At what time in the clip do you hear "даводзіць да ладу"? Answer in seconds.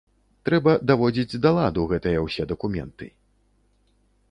0.91-1.83